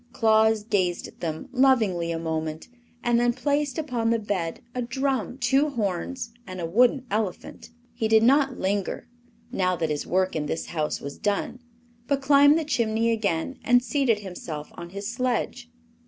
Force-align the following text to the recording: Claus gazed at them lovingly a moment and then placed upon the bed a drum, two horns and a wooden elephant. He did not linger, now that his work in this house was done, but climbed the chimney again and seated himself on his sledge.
Claus 0.13 0.63
gazed 0.63 1.07
at 1.07 1.19
them 1.19 1.47
lovingly 1.51 2.11
a 2.11 2.17
moment 2.17 2.67
and 3.03 3.19
then 3.19 3.33
placed 3.33 3.77
upon 3.77 4.09
the 4.09 4.17
bed 4.17 4.61
a 4.73 4.81
drum, 4.81 5.37
two 5.37 5.69
horns 5.69 6.33
and 6.47 6.59
a 6.59 6.65
wooden 6.65 7.05
elephant. 7.11 7.69
He 7.93 8.07
did 8.07 8.23
not 8.23 8.57
linger, 8.57 9.07
now 9.51 9.75
that 9.75 9.91
his 9.91 10.07
work 10.07 10.35
in 10.35 10.47
this 10.47 10.65
house 10.73 11.01
was 11.01 11.19
done, 11.19 11.59
but 12.07 12.19
climbed 12.19 12.57
the 12.57 12.65
chimney 12.65 13.11
again 13.11 13.59
and 13.63 13.83
seated 13.83 14.21
himself 14.21 14.69
on 14.73 14.89
his 14.89 15.05
sledge. 15.07 15.69